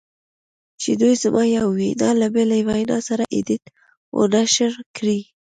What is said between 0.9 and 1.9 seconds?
دوی زما یوه